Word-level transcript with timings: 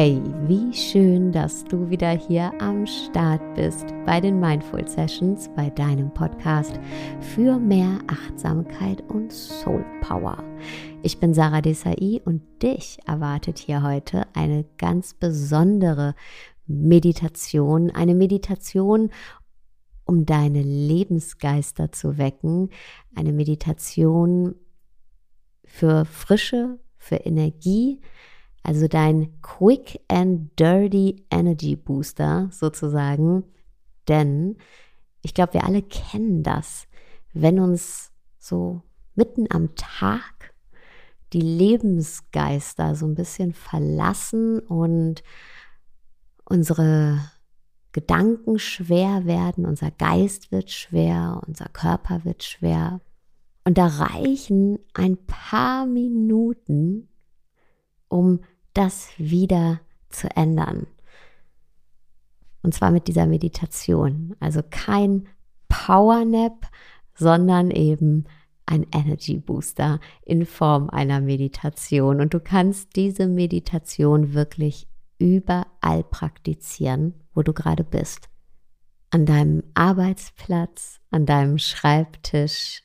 Hey, 0.00 0.22
wie 0.46 0.72
schön, 0.72 1.32
dass 1.32 1.64
du 1.64 1.90
wieder 1.90 2.10
hier 2.10 2.52
am 2.60 2.86
Start 2.86 3.42
bist 3.56 3.84
bei 4.06 4.20
den 4.20 4.38
Mindful 4.38 4.86
Sessions, 4.86 5.50
bei 5.56 5.70
deinem 5.70 6.14
Podcast 6.14 6.78
für 7.18 7.58
mehr 7.58 7.98
Achtsamkeit 8.06 9.02
und 9.10 9.32
Soul 9.32 9.84
Power. 10.00 10.44
Ich 11.02 11.18
bin 11.18 11.34
Sarah 11.34 11.62
Desai 11.62 12.22
und 12.24 12.42
dich 12.62 13.00
erwartet 13.06 13.58
hier 13.58 13.82
heute 13.82 14.22
eine 14.34 14.64
ganz 14.78 15.14
besondere 15.14 16.14
Meditation, 16.68 17.90
eine 17.90 18.14
Meditation, 18.14 19.10
um 20.04 20.24
deine 20.24 20.62
Lebensgeister 20.62 21.90
zu 21.90 22.18
wecken, 22.18 22.70
eine 23.16 23.32
Meditation 23.32 24.54
für 25.64 26.04
Frische, 26.04 26.78
für 26.98 27.16
Energie, 27.16 28.00
also 28.62 28.88
dein 28.88 29.40
Quick 29.40 30.00
and 30.08 30.50
Dirty 30.58 31.24
Energy 31.30 31.76
Booster 31.76 32.48
sozusagen. 32.50 33.44
Denn 34.08 34.56
ich 35.22 35.34
glaube, 35.34 35.54
wir 35.54 35.64
alle 35.64 35.82
kennen 35.82 36.42
das, 36.42 36.86
wenn 37.32 37.60
uns 37.60 38.12
so 38.38 38.82
mitten 39.14 39.46
am 39.50 39.74
Tag 39.74 40.54
die 41.32 41.40
Lebensgeister 41.40 42.94
so 42.94 43.06
ein 43.06 43.14
bisschen 43.14 43.52
verlassen 43.52 44.60
und 44.60 45.22
unsere 46.44 47.20
Gedanken 47.92 48.58
schwer 48.58 49.24
werden, 49.26 49.66
unser 49.66 49.90
Geist 49.90 50.52
wird 50.52 50.70
schwer, 50.70 51.42
unser 51.46 51.68
Körper 51.68 52.24
wird 52.24 52.44
schwer. 52.44 53.00
Und 53.64 53.76
da 53.76 53.86
reichen 53.86 54.78
ein 54.94 55.18
paar 55.26 55.84
Minuten, 55.84 57.07
um 58.08 58.40
das 58.74 59.10
wieder 59.18 59.80
zu 60.08 60.28
ändern. 60.36 60.86
Und 62.62 62.74
zwar 62.74 62.90
mit 62.90 63.08
dieser 63.08 63.26
Meditation. 63.26 64.36
Also 64.40 64.60
kein 64.68 65.28
Power 65.68 66.24
Nap, 66.24 66.66
sondern 67.14 67.70
eben 67.70 68.24
ein 68.66 68.86
Energy 68.92 69.38
Booster 69.38 70.00
in 70.24 70.44
Form 70.44 70.90
einer 70.90 71.20
Meditation. 71.20 72.20
Und 72.20 72.34
du 72.34 72.40
kannst 72.40 72.96
diese 72.96 73.26
Meditation 73.26 74.34
wirklich 74.34 74.86
überall 75.18 76.04
praktizieren, 76.04 77.14
wo 77.34 77.42
du 77.42 77.52
gerade 77.52 77.84
bist. 77.84 78.28
An 79.10 79.24
deinem 79.24 79.62
Arbeitsplatz, 79.74 81.00
an 81.10 81.24
deinem 81.24 81.58
Schreibtisch, 81.58 82.82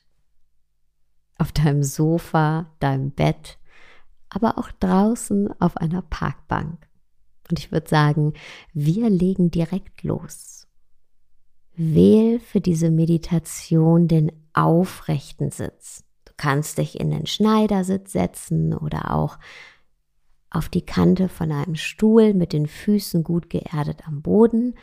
auf 1.38 1.52
deinem 1.52 1.84
Sofa, 1.84 2.72
deinem 2.80 3.12
Bett, 3.12 3.60
aber 4.34 4.58
auch 4.58 4.72
draußen 4.72 5.50
auf 5.60 5.78
einer 5.78 6.02
Parkbank. 6.02 6.88
Und 7.50 7.60
ich 7.60 7.72
würde 7.72 7.90
sagen, 7.90 8.34
wir 8.74 9.10
legen 9.10 9.52
direkt 9.52 10.04
los. 10.04 10.68
Wähl 11.76 12.40
für 12.40 12.62
diese 12.62 12.92
Meditation 12.92 14.08
den 14.08 14.32
aufrechten 14.54 15.52
Sitz. 15.52 16.04
Du 16.26 16.34
kannst 16.38 16.78
dich 16.78 17.00
in 17.00 17.12
den 17.12 17.26
Schneidersitz 17.26 18.12
setzen 18.12 18.74
oder 18.74 19.14
auch 19.14 19.38
auf 20.50 20.70
die 20.70 20.86
Kante 20.86 21.30
von 21.30 21.52
einem 21.52 21.76
Stuhl 21.76 22.34
mit 22.34 22.54
den 22.54 22.68
Füßen 22.68 23.24
gut 23.24 23.50
geerdet 23.50 24.08
am 24.08 24.22
Boden. 24.22 24.76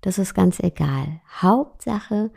Das 0.00 0.18
ist 0.18 0.34
ganz 0.34 0.58
egal. 0.58 1.20
Hauptsache, 1.40 2.30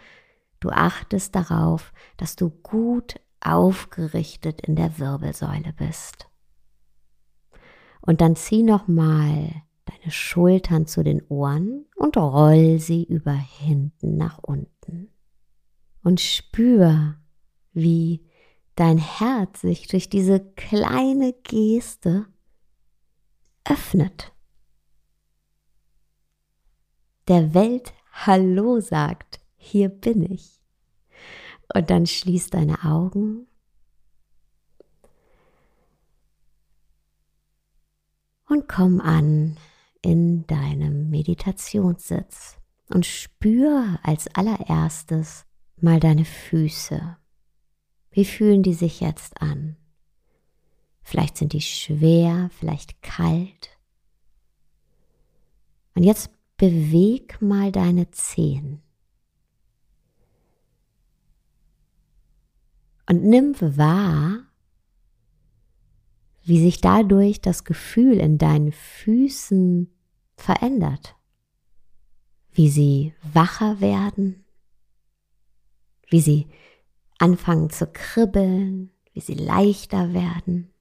du 0.59 0.69
achtest 0.69 1.35
darauf, 1.35 1.93
dass 2.17 2.35
du 2.35 2.49
gut 2.49 3.15
aufgerichtet 3.39 4.61
in 4.61 4.75
der 4.75 4.99
Wirbelsäule 4.99 5.73
bist. 5.77 6.30
Und 8.01 8.22
dann 8.22 8.35
zieh 8.35 8.63
nochmal 8.63 9.63
deine 9.85 10.12
Schultern 10.12 10.88
zu 10.88 11.03
den 11.03 11.22
Ohren 11.28 11.85
und 11.95 12.17
roll 12.17 12.79
sie 12.79 13.03
über 13.03 13.34
hinten 13.34 14.17
nach 14.17 14.39
unten. 14.39 15.09
Und 16.03 16.19
spür, 16.19 17.17
wie 17.73 18.25
dein 18.75 18.97
Herz 18.97 19.61
sich 19.61 19.88
durch 19.88 20.09
diese 20.09 20.40
kleine 20.40 21.34
Geste 21.44 22.25
öffnet. 23.63 24.34
Der 27.28 27.53
Welt 27.53 27.94
Hallo 28.11 28.79
sagt, 28.79 29.40
hier 29.56 29.90
bin 29.90 30.23
ich. 30.23 30.59
Und 31.73 31.90
dann 31.90 32.07
schließ 32.07 32.50
deine 32.50 32.84
Augen 32.84 33.47
und 38.51 38.67
komm 38.67 39.00
an 39.00 39.56
in 40.01 40.45
deinem 40.45 41.09
Meditationssitz 41.09 42.57
und 42.89 43.06
spür 43.06 43.97
als 44.03 44.28
allererstes 44.35 45.45
mal 45.78 46.01
deine 46.01 46.25
Füße. 46.25 47.17
Wie 48.11 48.25
fühlen 48.25 48.61
die 48.61 48.73
sich 48.73 49.00
jetzt 49.00 49.41
an? 49.41 49.78
Vielleicht 51.01 51.38
sind 51.38 51.53
die 51.53 51.61
schwer, 51.61 52.50
vielleicht 52.59 53.01
kalt. 53.01 53.79
Und 55.95 56.03
jetzt 56.03 56.29
beweg 56.57 57.41
mal 57.41 57.72
deine 57.72 58.11
Zehen. 58.11 58.81
Und 63.07 63.23
nimm 63.23 63.56
wahr, 63.61 64.50
wie 66.51 66.59
sich 66.59 66.81
dadurch 66.81 67.39
das 67.39 67.63
Gefühl 67.63 68.19
in 68.19 68.38
deinen 68.38 68.73
Füßen 68.73 69.89
verändert, 70.35 71.16
wie 72.51 72.69
sie 72.69 73.13
wacher 73.23 73.79
werden, 73.79 74.44
wie 76.09 76.19
sie 76.19 76.50
anfangen 77.19 77.69
zu 77.69 77.88
kribbeln, 77.88 78.91
wie 79.13 79.22
sie 79.22 79.35
leichter 79.35 80.13
werden. 80.13 80.73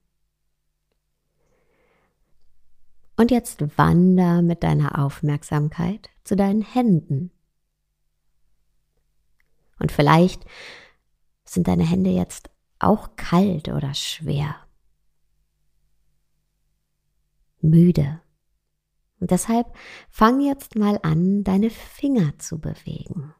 Und 3.15 3.31
jetzt 3.31 3.63
wander 3.77 4.41
mit 4.41 4.63
deiner 4.63 4.99
Aufmerksamkeit 4.99 6.09
zu 6.25 6.35
deinen 6.35 6.63
Händen. 6.63 7.31
Und 9.79 9.93
vielleicht 9.93 10.43
sind 11.45 11.69
deine 11.69 11.85
Hände 11.85 12.09
jetzt 12.09 12.49
auch 12.77 13.15
kalt 13.15 13.69
oder 13.69 13.93
schwer 13.93 14.60
müde. 17.63 18.21
Und 19.19 19.31
deshalb 19.31 19.67
fang 20.09 20.41
jetzt 20.41 20.75
mal 20.75 20.99
an, 21.03 21.43
deine 21.43 21.69
Finger 21.69 22.37
zu 22.39 22.59
bewegen. 22.59 23.33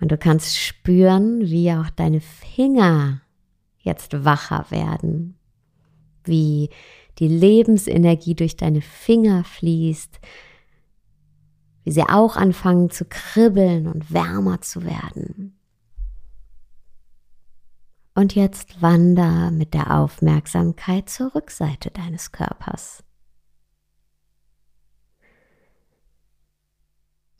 Und 0.00 0.12
du 0.12 0.18
kannst 0.18 0.56
spüren, 0.58 1.40
wie 1.40 1.72
auch 1.72 1.90
deine 1.90 2.20
Finger 2.20 3.22
jetzt 3.78 4.24
wacher 4.24 4.66
werden, 4.70 5.38
wie 6.24 6.70
die 7.18 7.28
Lebensenergie 7.28 8.34
durch 8.34 8.56
deine 8.56 8.80
Finger 8.80 9.44
fließt, 9.44 10.20
wie 11.84 11.90
sie 11.90 12.02
auch 12.02 12.36
anfangen 12.36 12.90
zu 12.90 13.04
kribbeln 13.06 13.86
und 13.86 14.12
wärmer 14.12 14.60
zu 14.60 14.84
werden. 14.84 15.57
Und 18.18 18.34
jetzt 18.34 18.82
wander 18.82 19.52
mit 19.52 19.74
der 19.74 19.96
Aufmerksamkeit 19.96 21.08
zur 21.08 21.36
Rückseite 21.36 21.92
deines 21.92 22.32
Körpers. 22.32 23.04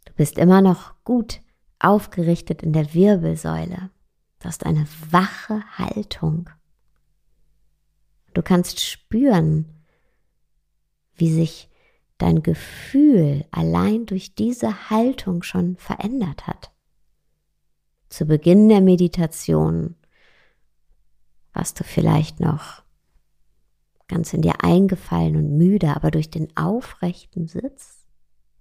Du 0.04 0.12
bist 0.12 0.38
immer 0.38 0.62
noch 0.62 0.94
gut 1.02 1.40
aufgerichtet 1.80 2.62
in 2.62 2.72
der 2.72 2.94
Wirbelsäule. 2.94 3.90
Du 4.38 4.44
hast 4.44 4.66
eine 4.66 4.86
wache 5.10 5.64
Haltung. 5.78 6.48
Du 8.32 8.42
kannst 8.42 8.78
spüren, 8.78 9.82
wie 11.16 11.32
sich 11.32 11.68
dein 12.18 12.44
Gefühl 12.44 13.46
allein 13.50 14.06
durch 14.06 14.36
diese 14.36 14.90
Haltung 14.90 15.42
schon 15.42 15.74
verändert 15.74 16.46
hat. 16.46 16.70
Zu 18.10 18.26
Beginn 18.26 18.68
der 18.68 18.80
Meditation 18.80 19.96
warst 21.58 21.80
du 21.80 21.84
vielleicht 21.84 22.38
noch 22.38 22.82
ganz 24.06 24.32
in 24.32 24.42
dir 24.42 24.62
eingefallen 24.62 25.36
und 25.36 25.58
müde, 25.58 25.94
aber 25.96 26.12
durch 26.12 26.30
den 26.30 26.56
aufrechten 26.56 27.48
Sitz 27.48 28.06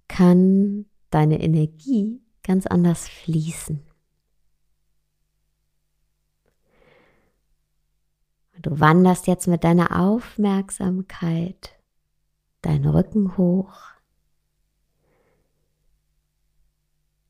kann 0.08 0.86
deine 1.10 1.40
Energie 1.40 2.20
ganz 2.42 2.66
anders 2.66 3.08
fließen. 3.08 3.86
Du 8.60 8.80
wanderst 8.80 9.28
jetzt 9.28 9.46
mit 9.46 9.62
deiner 9.62 10.00
Aufmerksamkeit 10.00 11.78
deinen 12.62 12.88
Rücken 12.88 13.36
hoch, 13.36 13.78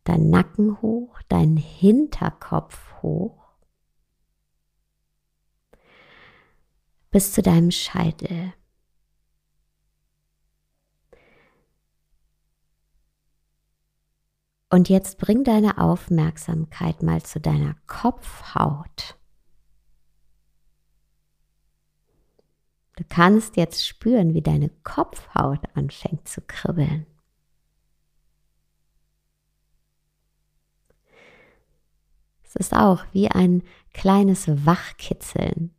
deinen 0.05 0.31
Nacken 0.31 0.81
hoch, 0.81 1.21
deinen 1.29 1.59
Hinterkopf 1.59 3.03
hoch 3.03 3.48
bis 7.19 7.33
zu 7.33 7.43
deinem 7.43 7.73
Scheitel. 7.73 8.53
Und 14.71 14.89
jetzt 14.89 15.19
bring 15.19 15.43
deine 15.43 15.79
Aufmerksamkeit 15.79 17.03
mal 17.03 17.21
zu 17.21 17.41
deiner 17.41 17.75
Kopfhaut. 17.89 19.19
Du 22.95 23.03
kannst 23.09 23.57
jetzt 23.57 23.85
spüren, 23.85 24.33
wie 24.33 24.43
deine 24.43 24.69
Kopfhaut 24.85 25.59
anfängt 25.75 26.29
zu 26.29 26.41
kribbeln. 26.41 27.05
Es 32.45 32.55
ist 32.55 32.75
auch 32.75 33.05
wie 33.11 33.29
ein 33.29 33.65
kleines 33.93 34.47
Wachkitzeln. 34.65 35.75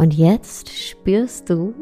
Und 0.00 0.14
jetzt 0.14 0.70
spürst 0.70 1.50
du, 1.50 1.74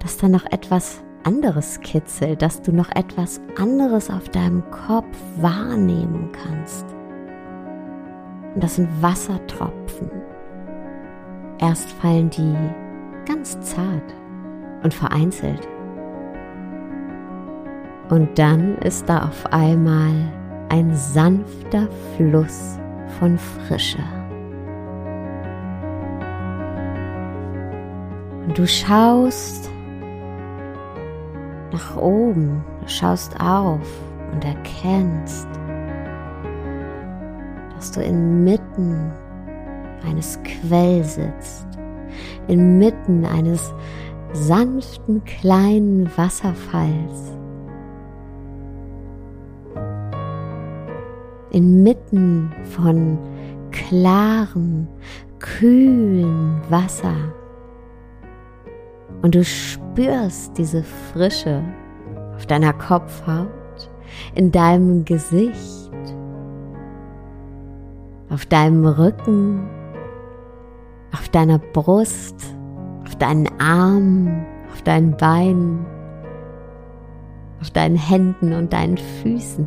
dass 0.00 0.16
da 0.16 0.28
noch 0.28 0.44
etwas 0.46 1.00
anderes 1.22 1.78
kitzelt, 1.82 2.42
dass 2.42 2.60
du 2.62 2.72
noch 2.72 2.90
etwas 2.96 3.40
anderes 3.56 4.10
auf 4.10 4.28
deinem 4.30 4.68
Kopf 4.72 5.06
wahrnehmen 5.36 6.30
kannst. 6.32 6.84
Und 8.56 8.64
das 8.64 8.74
sind 8.74 8.88
Wassertropfen. 9.00 10.10
Erst 11.60 11.92
fallen 11.92 12.28
die 12.30 12.56
ganz 13.24 13.60
zart 13.60 14.12
und 14.82 14.92
vereinzelt. 14.92 15.68
Und 18.10 18.36
dann 18.36 18.78
ist 18.78 19.08
da 19.08 19.28
auf 19.28 19.46
einmal 19.52 20.10
ein 20.70 20.92
sanfter 20.92 21.86
Fluss 22.16 22.80
von 23.20 23.38
Frische. 23.38 24.17
Und 28.48 28.56
du 28.56 28.66
schaust 28.66 29.70
nach 31.70 31.96
oben, 31.98 32.64
du 32.80 32.88
schaust 32.88 33.38
auf 33.38 33.86
und 34.32 34.42
erkennst, 34.42 35.46
dass 37.74 37.92
du 37.92 38.00
inmitten 38.00 39.12
eines 40.08 40.40
Quells 40.44 41.16
sitzt, 41.16 41.66
inmitten 42.46 43.26
eines 43.26 43.74
sanften 44.32 45.22
kleinen 45.24 46.10
Wasserfalls, 46.16 47.36
inmitten 51.50 52.50
von 52.64 53.18
klarem, 53.72 54.88
kühlen 55.38 56.62
Wasser 56.70 57.14
und 59.22 59.34
du 59.34 59.44
spürst 59.44 60.56
diese 60.56 60.82
Frische 60.82 61.62
auf 62.36 62.46
deiner 62.46 62.72
Kopfhaut, 62.72 63.48
in 64.34 64.52
deinem 64.52 65.04
Gesicht, 65.04 65.90
auf 68.30 68.46
deinem 68.46 68.86
Rücken, 68.86 69.68
auf 71.12 71.28
deiner 71.28 71.58
Brust, 71.58 72.36
auf 73.04 73.16
deinen 73.16 73.48
Armen, 73.60 74.46
auf 74.72 74.82
deinen 74.82 75.16
Beinen, 75.16 75.84
auf 77.60 77.70
deinen 77.70 77.96
Händen 77.96 78.52
und 78.52 78.72
deinen 78.72 78.98
Füßen. 78.98 79.66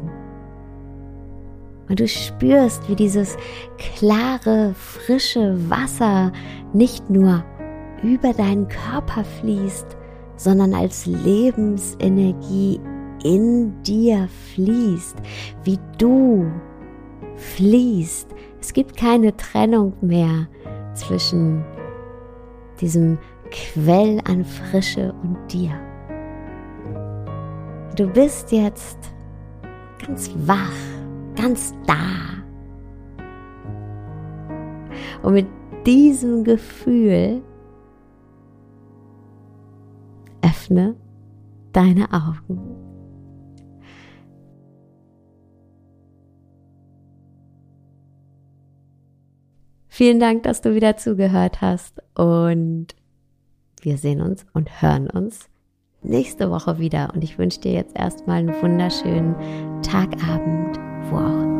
Und 1.89 1.99
du 1.99 2.07
spürst, 2.07 2.87
wie 2.87 2.95
dieses 2.95 3.35
klare, 3.77 4.73
frische 4.75 5.57
Wasser 5.69 6.31
nicht 6.71 7.09
nur 7.09 7.43
über 8.03 8.33
deinen 8.33 8.67
Körper 8.67 9.23
fließt, 9.23 9.97
sondern 10.35 10.73
als 10.73 11.05
Lebensenergie 11.05 12.79
in 13.23 13.81
dir 13.83 14.27
fließt, 14.53 15.17
wie 15.63 15.79
du 15.97 16.51
fließt. 17.35 18.27
Es 18.59 18.73
gibt 18.73 18.97
keine 18.97 19.35
Trennung 19.37 19.93
mehr 20.01 20.47
zwischen 20.93 21.63
diesem 22.79 23.17
Quell 23.51 24.19
an 24.27 24.43
Frische 24.45 25.13
und 25.23 25.37
dir. 25.51 25.71
Du 27.95 28.07
bist 28.07 28.51
jetzt 28.51 28.97
ganz 30.05 30.31
wach, 30.45 30.71
ganz 31.35 31.73
da. 31.85 31.95
Und 35.21 35.33
mit 35.33 35.47
diesem 35.85 36.43
Gefühl 36.43 37.43
öffne 40.71 40.95
deine 41.73 42.11
Augen. 42.11 42.59
Vielen 49.87 50.19
Dank, 50.19 50.43
dass 50.43 50.61
du 50.61 50.73
wieder 50.73 50.97
zugehört 50.97 51.61
hast 51.61 52.01
und 52.15 52.87
wir 53.81 53.97
sehen 53.97 54.21
uns 54.21 54.45
und 54.53 54.81
hören 54.81 55.09
uns 55.09 55.49
nächste 56.01 56.49
Woche 56.49 56.79
wieder. 56.79 57.11
Und 57.13 57.23
ich 57.23 57.37
wünsche 57.37 57.59
dir 57.59 57.73
jetzt 57.73 57.95
erstmal 57.95 58.39
einen 58.39 58.61
wunderschönen 58.61 59.35
Tagabend, 59.83 60.77
wo 61.09 61.17
auch 61.17 61.50